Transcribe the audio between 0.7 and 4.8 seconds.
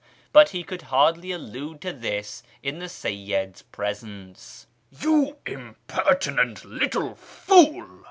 hardly allude to this in the Seyyid's presence."